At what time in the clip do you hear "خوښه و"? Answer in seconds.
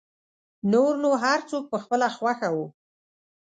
2.17-2.57